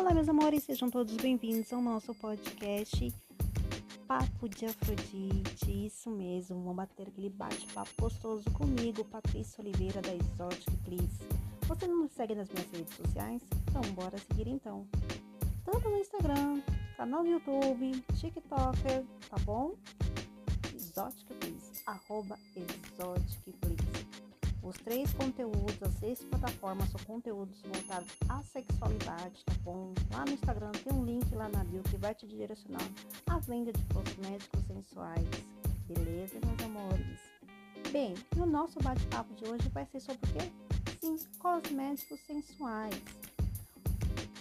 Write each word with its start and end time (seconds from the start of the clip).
Olá, 0.00 0.14
meus 0.14 0.30
amores, 0.30 0.64
sejam 0.64 0.90
todos 0.90 1.14
bem-vindos 1.16 1.70
ao 1.74 1.82
nosso 1.82 2.14
podcast 2.14 3.12
Papo 4.08 4.48
de 4.48 4.64
Afrodite. 4.64 5.86
Isso 5.86 6.08
mesmo, 6.08 6.62
vão 6.62 6.74
bater 6.74 7.06
aquele 7.06 7.28
bate-papo 7.28 7.90
gostoso 8.00 8.50
comigo, 8.52 9.04
Patrícia 9.04 9.60
Oliveira 9.60 10.00
da 10.00 10.14
Exotic 10.14 10.74
Please. 10.86 11.18
Você 11.68 11.86
não 11.86 12.04
me 12.04 12.08
segue 12.08 12.34
nas 12.34 12.48
minhas 12.48 12.70
redes 12.70 12.96
sociais? 12.96 13.42
Então, 13.68 13.82
bora 13.92 14.16
seguir 14.16 14.48
então. 14.48 14.86
Tanto 15.66 15.90
no 15.90 15.98
Instagram, 15.98 16.62
canal 16.96 17.22
no 17.22 17.28
YouTube, 17.28 18.02
TikToker, 18.18 19.04
tá 19.28 19.36
bom? 19.44 19.74
Exotic 20.74 21.26
Please, 21.40 21.82
arroba 21.84 22.38
Exotic 22.56 23.54
Please. 23.60 23.79
Os 24.62 24.76
três 24.76 25.12
conteúdos, 25.14 25.82
as 25.82 25.94
três 25.96 26.22
plataformas 26.22 26.90
são 26.90 27.00
conteúdos 27.06 27.60
voltados 27.62 28.08
à 28.28 28.42
sexualidade, 28.42 29.42
tá 29.44 29.54
bom? 29.62 29.92
Lá 30.12 30.24
no 30.24 30.32
Instagram 30.32 30.70
tem 30.72 30.92
um 30.92 31.04
link 31.04 31.34
lá 31.34 31.48
na 31.48 31.64
bio 31.64 31.82
que 31.84 31.96
vai 31.96 32.14
te 32.14 32.26
direcionar 32.26 32.86
à 33.26 33.38
venda 33.38 33.72
de 33.72 33.82
cosméticos 33.84 34.60
sensuais. 34.66 35.26
Beleza, 35.88 36.38
meus 36.44 36.62
amores? 36.62 37.18
Bem, 37.90 38.14
e 38.36 38.40
o 38.40 38.46
nosso 38.46 38.78
bate-papo 38.80 39.34
de 39.34 39.48
hoje 39.48 39.68
vai 39.70 39.86
ser 39.86 40.00
sobre 40.00 40.30
o 40.30 40.32
quê? 40.34 40.52
Sim, 41.00 41.16
cosméticos 41.38 42.20
sensuais. 42.26 42.94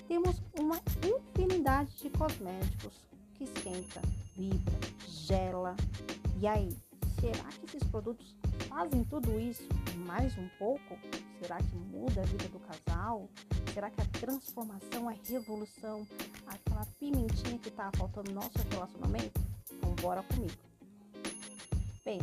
Temos 0.08 0.42
uma 0.60 0.82
infinidade 1.04 1.96
de 1.98 2.10
cosméticos 2.10 2.94
que 3.36 3.46
esquenta, 3.46 4.02
vibra, 4.36 4.78
gela. 5.08 5.76
E 6.40 6.46
aí, 6.46 6.76
será 7.20 7.44
que 7.46 7.66
esses 7.66 7.84
produtos 7.90 8.36
fazem 8.70 9.04
tudo 9.04 9.40
isso 9.40 9.68
mais 10.06 10.38
um 10.38 10.48
pouco? 10.60 10.98
Será 11.42 11.58
que 11.58 11.76
muda 11.76 12.22
a 12.22 12.26
vida 12.26 12.48
do 12.50 12.60
casal? 12.60 13.28
Será 13.74 13.90
que 13.90 14.00
a 14.00 14.06
transformação, 14.06 15.10
a 15.10 15.14
revolução, 15.28 16.08
aquela 16.48 16.86
pimentinha 17.00 17.58
que 17.58 17.72
tá 17.72 17.92
faltando 17.98 18.32
no 18.32 18.36
nosso 18.36 18.58
relacionamento? 18.72 19.42
Então 19.72 19.96
bora 19.96 20.22
comigo. 20.24 20.54
Bem, 22.06 22.20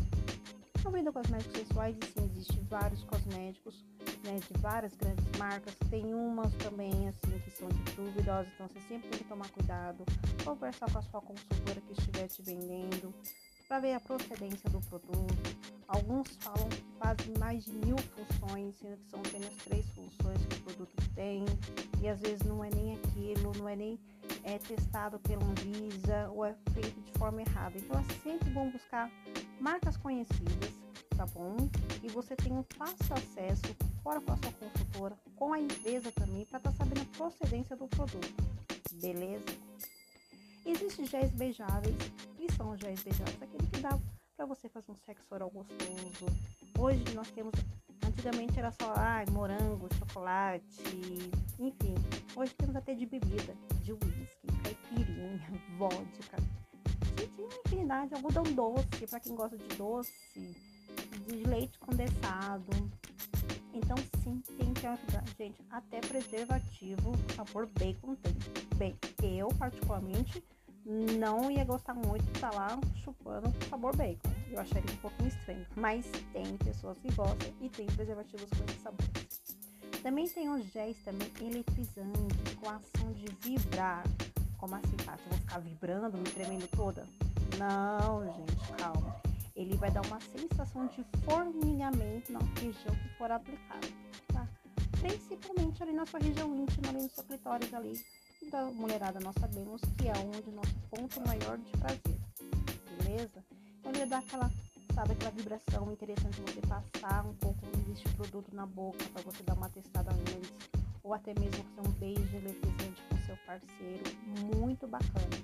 na 0.85 0.91
vida 0.91 1.13
cosméticos 1.13 1.59
sensuais 1.59 1.97
sim 2.15 2.25
existem 2.25 2.65
vários 2.65 3.03
cosméticos, 3.05 3.85
né, 4.25 4.39
de 4.39 4.61
várias 4.61 4.95
grandes 4.95 5.25
marcas. 5.37 5.75
Tem 5.91 6.15
umas 6.15 6.55
também 6.55 7.09
assim 7.09 7.39
que 7.41 7.51
são 7.51 7.69
de 7.69 7.93
duvidosas, 7.93 8.53
então 8.55 8.69
você 8.69 8.81
sempre 8.89 9.09
tem 9.11 9.19
que 9.19 9.25
tomar 9.25 9.49
cuidado, 9.51 10.05
conversar 10.45 10.91
com 10.91 10.99
a 10.99 11.03
sua 11.03 11.21
consultora 11.21 11.81
que 11.81 11.93
estiver 11.93 12.29
te 12.29 12.43
vendendo 12.43 13.13
para 13.67 13.81
ver 13.81 13.95
a 13.95 14.01
procedência 14.01 14.71
do 14.71 14.81
produto. 14.81 15.56
Alguns 15.89 16.29
falam 16.41 16.69
que 16.69 16.85
fazem 16.99 17.35
mais 17.39 17.65
de 17.65 17.73
mil 17.73 17.97
funções, 17.99 18.75
sendo 18.77 18.97
que 18.97 19.09
são 19.09 19.21
apenas 19.21 19.55
três 19.65 19.87
funções 19.91 20.45
que 20.47 20.57
o 20.57 20.63
produto 20.63 21.11
tem, 21.15 21.45
e 22.03 22.09
às 22.09 22.21
vezes 22.21 22.43
não 22.43 22.65
é 22.65 22.71
nem 22.71 22.97
aquilo, 22.97 23.53
não 23.57 23.69
é 23.69 23.77
nem 23.77 23.99
é, 24.43 24.59
testado 24.59 25.19
pela 25.21 25.45
Anvisa 25.45 26.31
ou 26.35 26.45
é 26.45 26.55
feito 26.73 27.01
de 27.01 27.13
forma 27.19 27.41
errada. 27.41 27.79
Então 27.79 28.01
é 28.01 28.05
sempre 28.23 28.51
bom 28.51 28.69
buscar 28.71 29.11
marcas 29.61 29.97
conhecidas, 29.97 30.73
tá 31.17 31.25
bom? 31.27 31.57
E 32.03 32.09
você 32.09 32.35
tem 32.35 32.53
um 32.53 32.65
fácil 32.77 33.15
acesso 33.15 33.77
fora 34.03 34.21
com 34.21 34.33
a 34.33 34.37
sua 34.37 34.53
consultora, 34.53 35.17
com 35.37 35.53
a 35.53 35.61
empresa 35.61 36.11
também, 36.13 36.45
para 36.47 36.59
estar 36.59 36.73
tá 36.73 36.77
sabendo 36.77 37.03
a 37.03 37.17
procedência 37.17 37.77
do 37.77 37.87
produto, 37.87 38.35
beleza? 38.95 39.45
Existem 40.65 41.07
géis 41.07 41.31
beijáveis, 41.31 41.97
que 42.37 42.53
são 42.55 42.77
géis 42.77 43.01
beijáveis, 43.05 43.41
aquele 43.41 43.67
que 43.69 43.81
dá 43.81 43.97
para 44.37 44.45
você 44.45 44.69
fazer 44.69 44.93
um 44.93 44.97
sexo 44.97 45.25
oral 45.31 45.51
gostoso. 45.51 46.27
Hoje 46.79 47.03
nós 47.15 47.31
temos, 47.31 47.55
antigamente 48.07 48.59
era 48.59 48.71
só 48.71 48.93
ah, 48.95 49.25
morango, 49.31 49.89
chocolate, 49.95 50.83
enfim. 51.59 51.95
Hoje 52.37 52.55
temos 52.55 52.77
até 52.77 52.95
de 52.95 53.07
bebida, 53.07 53.55
de 53.83 53.93
uísque, 53.93 54.47
caipirinha, 54.63 55.41
vodka. 55.79 56.37
Gente, 57.19 57.41
uma 57.41 57.55
infinidade, 57.65 58.15
algodão 58.15 58.43
doce, 58.43 59.07
para 59.09 59.21
quem 59.21 59.35
gosta 59.35 59.57
de 59.57 59.77
doce, 59.77 60.13
de 61.27 61.45
leite 61.45 61.79
condensado. 61.79 62.71
Então 63.73 63.97
sim, 64.23 64.43
tem 64.59 64.75
que 64.75 64.87
ajudar. 64.87 65.25
Gente, 65.39 65.63
até 65.71 66.01
preservativo 66.01 67.13
sabor 67.35 67.67
bacon 67.79 68.15
tem. 68.17 68.37
Bem, 68.77 68.99
eu 69.23 69.49
particularmente 69.59 70.45
não 70.87 71.51
ia 71.51 71.65
gostar 71.65 71.95
muito 71.95 72.25
de 72.25 72.33
estar 72.33 72.55
lá 72.55 72.79
chupando 73.03 73.53
sabor 73.69 73.95
bacon. 73.97 74.36
Eu 74.51 74.61
acharia 74.61 74.93
um 74.93 74.97
pouquinho 74.99 75.29
estranho. 75.29 75.67
Mas 75.77 76.07
tem 76.33 76.57
pessoas 76.59 76.99
que 76.99 77.13
gostam 77.13 77.53
e 77.61 77.69
tem 77.69 77.87
preservativos 77.87 78.49
com 78.51 78.65
esse 78.65 78.81
sabor. 78.81 79.07
Também 80.03 80.29
tem 80.29 80.49
os 80.49 80.65
géis 80.73 80.97
também 81.05 81.31
eletrizantes, 81.41 82.55
com 82.61 82.71
a 82.71 82.77
ação 82.77 83.13
de 83.13 83.27
vibrar. 83.41 84.05
Como 84.59 84.75
assim, 84.75 84.97
Tati? 85.05 85.23
Eu 85.25 85.31
vou 85.31 85.39
ficar 85.39 85.59
vibrando, 85.59 86.17
me 86.17 86.25
tremendo 86.25 86.69
toda? 86.69 87.07
Não, 87.59 88.25
gente, 88.25 88.73
calma. 88.79 89.17
Ele 89.55 89.77
vai 89.77 89.91
dar 89.91 90.05
uma 90.07 90.21
sensação 90.21 90.87
de 90.87 91.05
formigamento 91.25 92.33
na 92.33 92.39
região 92.61 92.95
que 92.95 93.09
for 93.17 93.31
aplicado, 93.31 93.89
tá? 94.29 94.47
Principalmente 95.01 95.83
ali 95.83 95.93
na 95.93 96.07
sua 96.07 96.21
região 96.21 96.55
íntima, 96.55 96.91
ali 96.91 97.03
no 97.03 97.11
seu 97.11 97.25
clitóris 97.25 97.73
ali 97.73 98.05
da 98.51 98.65
mulherada 98.67 99.19
nós 99.21 99.35
sabemos 99.41 99.81
que 99.97 100.09
é 100.09 100.13
onde 100.13 100.51
nosso 100.53 100.75
ponto 100.91 101.21
maior 101.27 101.59
de 101.59 101.71
prazer, 101.73 102.21
beleza? 103.03 103.45
Então 103.89 104.09
dá 104.09 104.19
aquela, 104.19 104.51
sabe, 104.95 105.13
aquela 105.13 105.31
vibração 105.31 105.93
interessante 105.93 106.41
você 106.41 106.61
passar 106.61 107.25
um 107.25 107.35
pouco 107.35 107.65
deste 107.87 108.09
produto 108.11 108.55
na 108.55 108.67
boca 108.67 109.05
para 109.13 109.23
você 109.23 109.43
dar 109.45 109.55
uma 109.55 109.69
testada 109.69 110.11
antes, 110.13 110.53
ou 111.05 111.15
até 111.15 111.33
mesmo 111.39 111.65
fazer 111.65 111.89
um 111.89 111.93
beijo 111.93 112.37
eletrizante 112.37 113.03
com 113.09 113.17
seu 113.19 113.37
parceiro, 113.47 114.05
muito 114.57 114.89
bacana. 114.89 115.37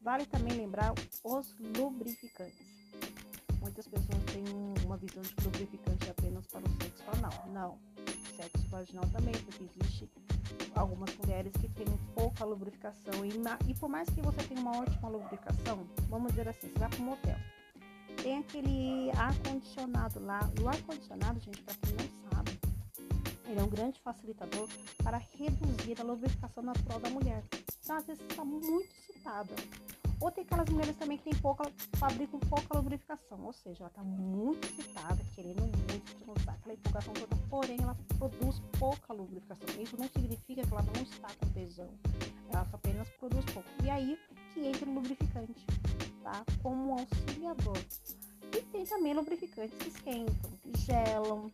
Vale 0.00 0.24
também 0.26 0.56
lembrar 0.56 0.94
os 1.22 1.54
lubrificantes. 1.76 2.66
Muitas 3.60 3.86
pessoas 3.86 4.24
têm 4.32 4.44
uma 4.84 4.96
visão 4.96 5.22
de 5.22 5.44
lubrificante 5.44 6.10
apenas 6.10 6.46
para 6.46 6.62
o 6.66 6.82
sexo 6.82 7.04
anal. 7.16 7.46
Não, 7.52 7.78
sexo 8.36 8.68
vaginal 8.68 9.04
também, 9.10 9.34
porque 9.34 9.64
existe 9.64 10.08
algumas 10.74 11.14
mulheres 11.16 11.52
que 11.52 11.68
têm 11.68 11.86
pouca 12.14 12.44
lubrificação 12.44 13.24
e, 13.24 13.32
e 13.70 13.74
por 13.74 13.88
mais 13.88 14.08
que 14.08 14.20
você 14.20 14.42
tenha 14.44 14.60
uma 14.60 14.78
ótima 14.78 15.08
lubrificação, 15.08 15.86
vamos 16.08 16.32
dizer 16.32 16.48
assim, 16.48 16.68
você 16.68 16.78
vai 16.78 16.88
para 16.88 17.00
um 17.00 17.04
motel, 17.04 17.36
tem 18.26 18.38
aquele 18.38 19.12
ar-condicionado 19.12 20.18
lá, 20.18 20.40
o 20.60 20.68
ar-condicionado, 20.68 21.38
gente, 21.38 21.62
para 21.62 21.74
quem 21.76 21.92
não 21.92 22.28
sabe, 22.28 22.58
ele 23.46 23.60
é 23.60 23.62
um 23.62 23.68
grande 23.68 24.00
facilitador 24.00 24.68
para 25.00 25.18
reduzir 25.18 26.00
a 26.00 26.02
lubrificação 26.02 26.64
natural 26.64 26.98
da 26.98 27.08
mulher. 27.08 27.44
Então, 27.84 27.94
às 27.94 28.04
vezes, 28.04 28.20
está 28.28 28.44
muito 28.44 28.92
excitada. 28.96 29.54
Ou 30.20 30.30
tem 30.32 30.42
aquelas 30.42 30.68
mulheres 30.68 30.96
também 30.96 31.18
que 31.18 31.24
tem 31.30 31.34
pouca, 31.36 31.70
fabricam 31.98 32.40
pouca 32.40 32.76
lubrificação, 32.76 33.44
ou 33.44 33.52
seja, 33.52 33.84
ela 33.84 33.90
está 33.90 34.02
muito 34.02 34.66
excitada, 34.66 35.22
querendo 35.32 35.60
muito 35.60 36.40
usar 36.40 36.52
aquela 36.52 36.74
empolgação 36.74 37.14
toda, 37.14 37.36
porém 37.48 37.76
ela 37.80 37.96
produz 38.18 38.60
pouca 38.76 39.12
lubrificação. 39.12 39.68
Isso 39.80 39.96
não 39.96 40.08
significa 40.08 40.66
que 40.66 40.72
ela 40.72 40.82
não 40.82 41.02
está 41.02 41.28
com 41.38 41.46
tesão, 41.52 41.90
ela 42.50 42.66
apenas 42.72 43.08
produz 43.20 43.44
pouco. 43.52 43.68
E 43.84 43.90
aí 43.90 44.18
que 44.52 44.66
entra 44.66 44.88
o 44.88 44.94
lubrificante, 44.94 45.64
tá? 46.22 46.44
Como 46.62 46.88
um 46.88 46.92
auxiliador. 46.94 47.76
E 48.56 48.62
tem 48.62 48.86
também 48.86 49.12
lubrificantes 49.12 49.76
que 49.76 49.88
esquentam, 49.88 50.50
que 50.62 50.80
gelam, 50.80 51.50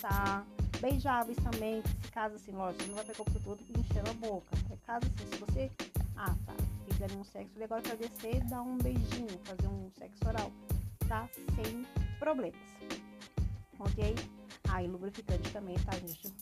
tá? 0.00 0.44
Beijáveis 0.80 1.38
também, 1.38 1.80
que 1.82 2.06
se 2.06 2.12
caso 2.12 2.34
assim, 2.34 2.50
lógico, 2.50 2.88
não 2.88 2.96
vai 2.96 3.04
pegar 3.04 3.22
o 3.22 3.24
produto 3.24 3.64
e 3.68 3.78
encher 3.78 4.08
a 4.08 4.12
boca. 4.14 4.56
É 4.70 4.76
caso 4.84 5.06
assim, 5.06 5.30
se 5.30 5.36
você. 5.38 5.70
Ah, 6.16 6.34
tá 6.44 6.54
fizerem 7.00 7.16
um 7.18 7.24
sexo 7.24 7.58
legal 7.58 7.80
para 7.80 7.94
descer 7.94 8.42
dar 8.44 8.62
um 8.62 8.76
beijinho, 8.78 9.38
fazer 9.44 9.68
um 9.68 9.90
sexo 9.96 10.26
oral, 10.26 10.52
tá? 11.08 11.28
Sem 11.54 11.86
problemas. 12.18 12.60
Ok? 13.78 14.14
Ah, 14.68 14.82
e 14.82 14.88
lubrificante 14.88 15.50
também, 15.50 15.76
tá, 15.78 15.92
gente? 15.92 16.32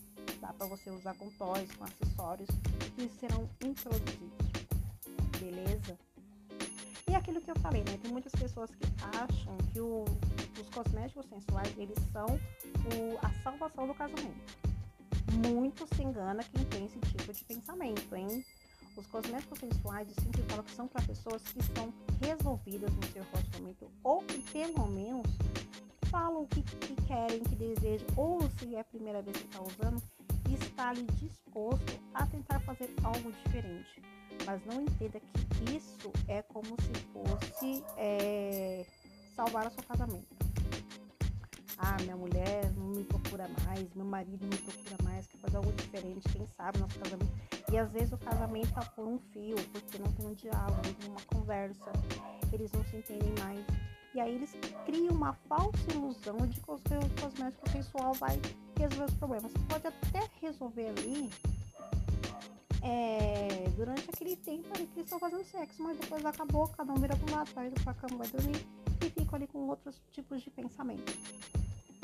Dá 0.40 0.52
para 0.52 0.66
você 0.66 0.90
usar 0.90 1.14
com 1.14 1.30
toys, 1.30 1.70
com 1.76 1.84
acessórios 1.84 2.48
que 2.96 3.08
serão 3.20 3.48
introduzidos. 3.62 4.48
Beleza? 5.38 6.07
E 7.08 7.14
aquilo 7.14 7.40
que 7.40 7.50
eu 7.50 7.56
falei, 7.56 7.82
né? 7.84 7.98
Tem 8.02 8.10
muitas 8.10 8.32
pessoas 8.32 8.70
que 8.70 8.84
acham 9.16 9.56
que 9.72 9.80
o, 9.80 10.04
os 10.60 10.68
cosméticos 10.68 11.26
sensuais, 11.26 11.72
eles 11.78 11.98
são 12.12 12.26
o, 12.26 13.18
a 13.26 13.30
salvação 13.42 13.86
do 13.86 13.94
casamento. 13.94 14.58
Muito 15.32 15.86
se 15.94 16.02
engana 16.02 16.42
quem 16.44 16.64
tem 16.66 16.84
esse 16.86 16.98
tipo 17.00 17.32
de 17.32 17.44
pensamento, 17.44 18.14
hein? 18.14 18.44
Os 18.96 19.06
cosméticos 19.06 19.58
sensuais, 19.58 20.08
eu 20.08 20.22
sempre 20.22 20.42
falo 20.42 20.62
que 20.64 20.72
são 20.72 20.88
para 20.88 21.02
pessoas 21.02 21.42
que 21.42 21.60
estão 21.60 21.92
resolvidas 22.20 22.92
no 22.92 23.04
seu 23.12 23.24
relacionamento 23.32 23.90
ou 24.02 24.22
que 24.22 24.38
pelo 24.50 24.86
menos 24.88 25.26
falam 26.10 26.42
o 26.42 26.46
que, 26.46 26.62
que, 26.62 26.94
querem, 27.06 27.40
que 27.40 27.54
desejam, 27.54 28.06
ou 28.16 28.40
se 28.58 28.74
é 28.74 28.80
a 28.80 28.84
primeira 28.84 29.22
vez 29.22 29.36
que 29.36 29.44
está 29.44 29.60
usando, 29.60 30.02
está 30.78 30.90
ali 30.90 31.04
disposto 31.14 32.00
a 32.14 32.24
tentar 32.26 32.60
fazer 32.60 32.94
algo 33.02 33.32
diferente. 33.32 34.00
Mas 34.46 34.64
não 34.64 34.82
entenda 34.82 35.18
que 35.18 35.76
isso 35.76 36.12
é 36.28 36.40
como 36.42 36.76
se 36.80 36.92
fosse 37.12 37.84
é, 37.96 38.86
salvar 39.34 39.66
o 39.66 39.70
seu 39.70 39.82
casamento. 39.82 40.36
Ah, 41.78 41.96
minha 42.02 42.16
mulher 42.16 42.72
não 42.76 42.86
me 42.90 43.04
procura 43.04 43.48
mais, 43.64 43.92
meu 43.94 44.06
marido 44.06 44.38
não 44.40 44.50
me 44.50 44.58
procura 44.58 44.96
mais, 45.02 45.26
quer 45.26 45.38
fazer 45.38 45.56
algo 45.56 45.72
diferente, 45.72 46.28
quem 46.28 46.46
sabe 46.46 46.78
nosso 46.78 46.98
casamento 46.98 47.32
E 47.72 47.78
às 47.78 47.90
vezes 47.92 48.12
o 48.12 48.18
casamento 48.18 48.72
tá 48.72 48.82
por 48.82 49.06
um 49.06 49.18
fio, 49.32 49.56
porque 49.72 49.98
não 49.98 50.12
tem 50.12 50.26
um 50.26 50.34
diálogo, 50.34 50.80
não 50.84 50.94
tem 50.94 51.10
uma 51.10 51.20
conversa, 51.22 51.92
eles 52.52 52.70
não 52.72 52.84
se 52.84 52.96
entendem 52.96 53.32
mais. 53.38 53.64
E 54.14 54.20
aí 54.20 54.34
eles 54.34 54.56
criam 54.86 55.14
uma 55.14 55.34
falsa 55.48 55.92
ilusão 55.92 56.36
de 56.38 56.60
que 56.60 56.70
o 56.70 56.78
cosmético 57.20 57.68
sensual 57.70 58.14
vai 58.14 58.40
resolver 58.78 59.04
os 59.04 59.14
problemas. 59.14 59.52
Pode 59.68 59.86
até 59.86 60.28
resolver 60.40 60.88
ali 60.88 61.30
é, 62.82 63.68
durante 63.76 64.08
aquele 64.08 64.36
tempo 64.36 64.68
ali 64.74 64.86
que 64.86 65.00
eles 65.00 65.04
estão 65.04 65.18
fazendo 65.18 65.44
sexo, 65.44 65.82
mas 65.82 65.98
depois 65.98 66.24
acabou, 66.24 66.68
cada 66.68 66.92
um 66.92 66.96
vira 66.96 67.16
para 67.16 67.32
um 67.32 67.36
lado, 67.36 67.50
vai 67.54 67.70
pra 67.70 67.94
cama, 67.94 68.18
vai 68.18 68.28
dormir 68.28 68.66
e 69.04 69.10
fica 69.10 69.36
ali 69.36 69.46
com 69.46 69.58
outros 69.68 70.00
tipos 70.12 70.42
de 70.42 70.50
pensamento. 70.50 71.12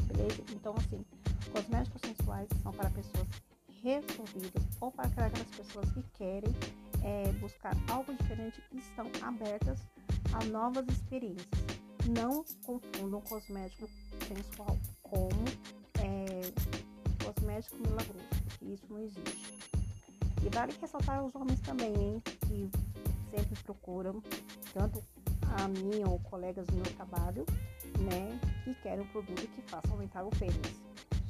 Beleza? 0.04 0.42
Então, 0.52 0.74
assim, 0.76 1.04
cosméticos 1.52 2.00
sensuais 2.02 2.48
são 2.62 2.72
para 2.72 2.90
pessoas 2.90 3.26
resolvidas 3.82 4.62
ou 4.80 4.90
para 4.90 5.06
aquelas 5.06 5.50
pessoas 5.56 5.90
que 5.92 6.02
querem 6.14 6.54
é, 7.02 7.32
buscar 7.32 7.74
algo 7.90 8.14
diferente 8.14 8.62
e 8.72 8.78
estão 8.78 9.10
abertas 9.22 9.78
a 10.32 10.44
novas 10.46 10.86
experiências. 10.88 11.83
Não 12.08 12.44
confundam 12.64 13.20
cosmético 13.22 13.88
sensual 14.26 14.76
como 15.02 15.44
é, 15.98 17.24
cosmético 17.24 17.76
milagroso, 17.76 18.28
isso 18.62 18.84
não 18.90 18.98
existe. 18.98 19.58
E 20.44 20.48
vale 20.54 20.74
ressaltar 20.80 21.24
os 21.24 21.34
homens 21.34 21.60
também, 21.60 21.94
hein, 21.94 22.22
que 22.46 22.70
sempre 23.30 23.62
procuram, 23.62 24.22
tanto 24.72 25.02
a 25.56 25.68
mim 25.68 26.04
ou 26.06 26.18
colegas 26.20 26.66
do 26.66 26.74
meu 26.74 26.94
trabalho, 26.94 27.46
né, 27.98 28.38
que 28.64 28.74
querem 28.82 29.04
um 29.04 29.08
produto 29.08 29.46
que 29.46 29.62
faça 29.62 29.90
aumentar 29.90 30.24
o 30.24 30.30
pênis. 30.30 30.84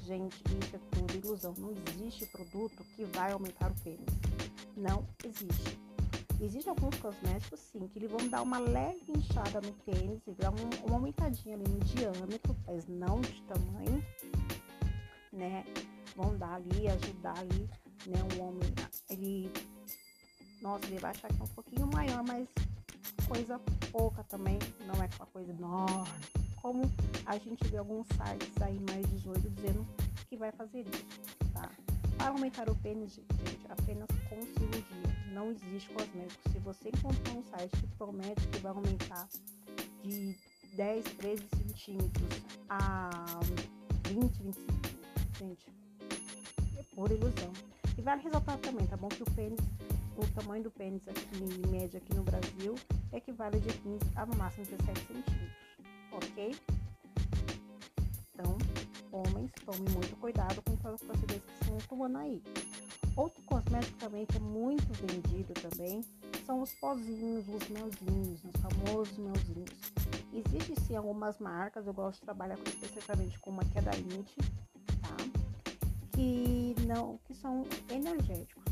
Gente, 0.05 0.37
isso 0.61 0.77
é 0.77 0.81
tudo 0.91 1.15
ilusão. 1.15 1.55
Não 1.57 1.71
existe 1.71 2.27
produto 2.27 2.85
que 2.95 3.05
vai 3.07 3.33
aumentar 3.33 3.71
o 3.71 3.81
pênis. 3.81 4.05
Não 4.77 5.07
existe. 5.25 5.84
Existem 6.41 6.71
alguns 6.71 6.97
cosméticos, 6.99 7.61
sim, 7.61 7.89
que 7.89 7.99
eles 7.99 8.11
vão 8.11 8.29
dar 8.29 8.43
uma 8.43 8.59
leve 8.59 9.05
inchada 9.17 9.61
no 9.61 9.73
pênis, 9.73 10.21
e 10.27 10.33
dar 10.33 10.51
uma 10.51 10.95
aumentadinha 10.95 11.57
ali 11.57 11.65
no 11.69 11.79
diâmetro, 11.81 12.55
mas 12.67 12.87
não 12.87 13.21
de 13.21 13.43
tamanho, 13.43 14.05
né? 15.33 15.65
Vão 16.15 16.37
dar 16.37 16.55
ali, 16.55 16.89
ajudar 16.89 17.39
ali, 17.39 17.71
né? 18.07 18.19
O 18.37 18.43
homem, 18.43 18.69
ele, 19.09 19.51
nossa, 20.61 20.85
ele 20.87 20.99
vai 20.99 21.13
achar 21.13 21.29
que 21.29 21.41
é 21.41 21.45
um 21.45 21.49
pouquinho 21.49 21.87
maior, 21.87 22.23
mas 22.27 22.49
coisa 23.27 23.59
pouca 23.91 24.23
também, 24.25 24.59
não 24.87 25.01
é 25.03 25.07
aquela 25.07 25.27
coisa 25.27 25.51
enorme. 25.51 26.11
Como 26.61 26.83
a 27.27 27.39
gente 27.39 27.67
vê 27.69 27.77
alguns 27.77 28.07
sites 28.09 28.63
aí 28.63 28.79
mais 28.89 29.07
18 29.07 29.51
dizendo 29.51 29.87
que 30.29 30.37
vai 30.37 30.51
fazer 30.53 30.81
isso? 30.81 31.34
Para 32.25 32.33
aumentar 32.33 32.71
o 32.71 32.75
pênis, 32.77 33.17
gente, 33.17 33.67
apenas 33.69 34.09
com 34.31 34.41
cirurgia. 34.41 35.33
Não 35.35 35.51
existe 35.51 35.91
cosmético. 35.91 36.51
Se 36.51 36.59
você 36.61 36.89
encontrar 36.89 37.35
um 37.35 37.43
site 37.43 37.77
que 37.77 37.87
promete 37.99 38.49
que 38.49 38.61
vai 38.61 38.73
aumentar 38.73 39.29
de 40.03 40.35
10, 40.75 41.05
13 41.05 41.45
centímetros 41.55 42.43
a 42.71 43.11
20, 44.09 44.43
25, 44.43 44.73
gente, 45.39 45.67
é 46.79 46.83
pura 46.95 47.13
ilusão. 47.13 47.53
E 47.99 48.01
vale 48.01 48.23
ressaltar 48.23 48.57
também, 48.57 48.87
tá 48.87 48.97
bom? 48.97 49.09
Que 49.09 49.23
o 49.23 49.31
pênis, 49.33 49.61
o 50.17 50.27
tamanho 50.29 50.63
do 50.63 50.71
pênis 50.71 51.07
aqui, 51.07 51.29
em 51.45 51.71
média 51.71 51.99
aqui 51.99 52.15
no 52.15 52.23
Brasil, 52.23 52.75
equivale 53.13 53.61
de 53.61 53.71
15 53.81 53.99
a 54.17 54.25
no 54.25 54.35
máximo 54.37 54.65
17 54.65 54.99
centímetros, 54.99 55.53
ok? 56.11 56.55
Então, 58.33 58.57
homens, 59.13 59.53
tome 59.65 59.91
muito 59.91 60.17
cuidado 60.17 60.63
com 60.63 60.73
as 60.73 61.03
procedimentos 61.03 61.34
aí. 62.19 62.43
Outro 63.17 63.43
cosmético 63.45 63.97
também 63.99 64.27
que 64.27 64.37
é 64.37 64.41
muito 64.41 64.87
vendido 64.95 65.55
também 65.55 66.05
são 66.45 66.63
os 66.63 66.73
pozinhos, 66.73 67.45
os 67.49 67.69
melzinhos, 67.69 68.41
os 68.45 68.61
famosos 68.61 69.17
melzinhos. 69.17 69.71
Existem 70.33 70.77
sim 70.85 70.97
algumas 70.97 71.39
marcas, 71.39 71.87
eu 71.87 71.95
gosto 71.95 72.19
de 72.19 72.25
trabalhar 72.25 72.57
com, 72.57 72.65
especificamente 72.65 73.39
com 73.39 73.51
uma 73.51 73.65
que 73.65 73.79
é 73.79 73.83
da 73.83 73.93
tá? 73.93 75.17
Que, 76.13 76.75
não, 76.87 77.19
que 77.27 77.35
são 77.35 77.65
energéticos. 77.89 78.65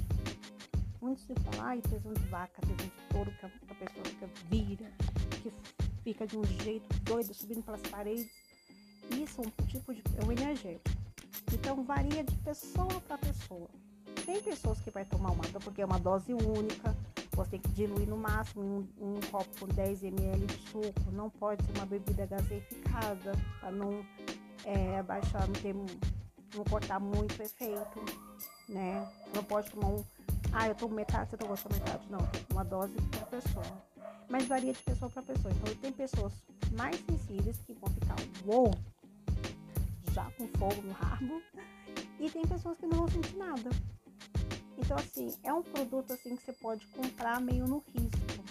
Muitos 1.01 1.25
se 1.25 1.35
falar, 1.35 1.71
ai, 1.71 1.81
tesão 1.83 2.13
de 2.13 2.29
vaca, 2.29 2.61
tesão 2.63 2.77
de 2.77 2.91
touro, 3.11 3.31
que 3.33 3.47
a 3.47 3.75
pessoa 3.75 4.05
fica 4.05 4.29
vira, 4.51 4.93
que 5.43 5.53
fica 6.03 6.27
de 6.27 6.37
um 6.37 6.45
jeito 6.45 6.89
doido, 7.05 7.33
subindo 7.33 7.63
pelas 7.63 7.83
paredes. 7.83 8.31
Isso 9.11 9.41
é 9.41 9.47
um 9.47 9.67
tipo 9.67 9.95
de 9.95 10.03
é 10.21 10.25
um 10.25 10.33
energético. 10.33 11.02
Então 11.53 11.83
varia 11.85 12.25
de 12.25 12.37
pessoa 12.39 13.01
para 13.07 13.19
pessoa. 13.19 13.69
Tem 14.25 14.41
pessoas 14.43 14.81
que 14.81 14.91
vai 14.91 15.05
tomar 15.05 15.31
uma 15.31 15.43
porque 15.63 15.83
é 15.83 15.85
uma 15.85 15.99
dose 15.99 16.33
única, 16.33 16.97
você 17.33 17.53
tem 17.53 17.61
que 17.61 17.69
diluir 17.71 18.09
no 18.09 18.17
máximo 18.17 18.63
um, 19.01 19.17
um 19.17 19.21
copo 19.31 19.49
com 19.59 19.67
10 19.67 20.05
ml 20.05 20.47
de 20.47 20.69
suco, 20.69 21.11
não 21.13 21.29
pode 21.29 21.65
ser 21.65 21.73
uma 21.77 21.87
bebida 21.87 22.27
gaseificada 22.27 23.33
para 23.59 23.71
não 23.71 24.05
é, 24.65 24.99
abaixar, 24.99 25.47
não, 25.47 25.55
ter, 25.55 25.75
não 25.75 26.65
cortar 26.69 27.01
muito 27.01 27.39
o 27.39 27.43
efeito, 27.43 28.01
né? 28.69 29.09
Não 29.35 29.43
pode 29.43 29.71
tomar 29.71 29.89
um, 29.89 30.05
ah, 30.53 30.69
eu 30.69 30.75
tomo 30.75 30.95
metade, 30.95 31.31
você 31.31 31.37
tomou 31.37 31.57
só 31.57 31.69
metade. 31.71 32.03
Não, 32.11 32.19
uma 32.51 32.65
dose 32.65 32.95
por 32.95 33.27
pessoa. 33.27 33.65
Mas 34.29 34.47
varia 34.47 34.73
de 34.73 34.83
pessoa 34.83 35.11
para 35.11 35.23
pessoa. 35.23 35.53
Então 35.53 35.75
tem 35.77 35.93
pessoas 35.93 36.33
mais 36.77 36.97
sensíveis 37.07 37.57
que 37.67 37.73
vão 37.73 37.91
ficar, 37.91 38.17
uou, 38.47 38.71
já 40.13 40.31
com 40.33 40.47
fogo 40.59 40.83
no 40.83 40.93
rabo, 40.93 41.43
e 42.21 42.31
tem 42.31 42.47
pessoas 42.47 42.79
que 42.79 42.87
não 42.87 42.99
vão 42.99 43.09
sentir 43.09 43.37
nada. 43.37 43.71
Então, 44.79 44.97
assim, 44.97 45.35
é 45.43 45.53
um 45.53 45.63
produto 45.63 46.13
assim 46.13 46.37
que 46.37 46.43
você 46.45 46.53
pode 46.53 46.87
comprar 46.89 47.41
meio 47.41 47.67
no 47.67 47.83
risco. 47.95 48.45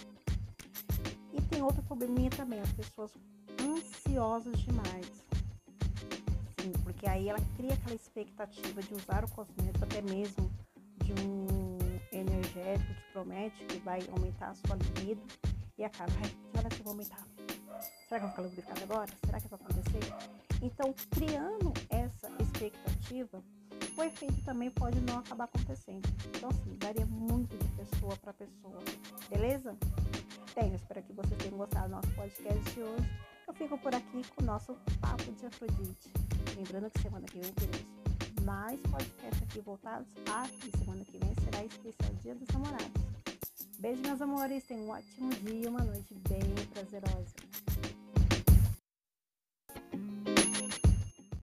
E 1.32 1.40
tem 1.42 1.62
outro 1.62 1.82
probleminha 1.82 2.30
também, 2.30 2.60
as 2.60 2.72
pessoas 2.72 3.12
ansiosas 3.60 4.58
demais. 4.60 5.06
Sim, 6.60 6.72
porque 6.84 7.06
aí 7.06 7.28
ela 7.28 7.40
cria 7.56 7.74
aquela 7.74 7.94
expectativa 7.94 8.82
de 8.82 8.94
usar 8.94 9.24
o 9.24 9.30
cosmético, 9.30 9.84
até 9.84 10.02
mesmo 10.02 10.50
de 11.02 11.12
um 11.12 11.78
energético 12.12 12.94
que 12.94 13.12
promete 13.12 13.64
que 13.64 13.78
vai 13.78 14.00
aumentar 14.14 14.50
a 14.50 14.54
sua 14.54 14.76
libido 14.76 15.22
e 15.78 15.84
acaba, 15.84 16.12
ai, 16.22 16.30
que 16.52 16.58
horas 16.58 16.78
eu 16.78 16.84
vou 16.84 16.92
aumentar? 16.92 17.31
Será 18.12 18.20
que 18.20 18.26
eu 18.26 18.28
vou 18.28 18.30
ficar 18.30 18.42
lubrificada 18.42 18.82
agora? 18.82 19.10
Será 19.24 19.40
que 19.40 19.48
vai 19.48 19.58
acontecer? 19.58 20.14
Então, 20.60 20.94
criando 21.12 21.72
essa 21.88 22.28
expectativa, 22.42 23.42
o 23.96 24.02
efeito 24.02 24.44
também 24.44 24.70
pode 24.70 25.00
não 25.00 25.20
acabar 25.20 25.44
acontecendo. 25.44 26.06
Então, 26.26 26.50
assim, 26.50 26.76
varia 26.82 27.06
muito 27.06 27.56
de 27.56 27.68
pessoa 27.70 28.14
para 28.18 28.34
pessoa, 28.34 28.78
beleza? 29.30 29.74
Bem, 30.54 30.68
eu 30.68 30.74
espero 30.74 31.02
que 31.04 31.12
vocês 31.14 31.38
tenham 31.38 31.56
gostado 31.56 31.88
do 31.88 31.92
nosso 31.92 32.10
podcast 32.10 32.74
de 32.74 32.82
hoje. 32.82 33.08
Eu 33.48 33.54
fico 33.54 33.78
por 33.78 33.94
aqui 33.94 34.22
com 34.36 34.42
o 34.42 34.44
nosso 34.44 34.76
Papo 35.00 35.32
de 35.32 35.46
Afrodite. 35.46 36.12
Lembrando 36.54 36.90
que 36.90 37.00
semana 37.00 37.24
que 37.24 37.38
vem 37.38 37.50
teremos 37.54 38.44
mais 38.44 38.78
podcasts 38.82 39.42
aqui 39.42 39.60
voltados. 39.60 40.08
Ah, 40.28 40.46
e 40.66 40.76
semana 40.76 41.02
que 41.02 41.16
vem 41.16 41.34
será 41.44 41.64
especial 41.64 42.12
Dia 42.20 42.34
dos 42.34 42.48
Namorados. 42.48 43.02
Beijo, 43.78 44.02
meus 44.02 44.20
amores. 44.20 44.64
Tenham 44.64 44.84
um 44.84 44.90
ótimo 44.90 45.30
dia, 45.30 45.70
uma 45.70 45.82
noite 45.82 46.14
bem 46.28 46.42
prazerosa. 46.74 47.41